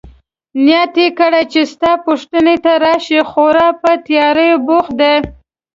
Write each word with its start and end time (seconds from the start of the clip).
نیت 0.63 0.93
يې 1.01 1.07
کړی 1.19 1.43
چي 1.51 1.61
ستا 1.73 1.91
پوښتنې 2.05 2.55
ته 2.63 2.71
راشي، 2.83 3.19
خورا 3.29 3.67
په 3.81 3.91
تیاریو 4.05 4.63
بوخت 4.67 4.93
دی. 4.99 5.15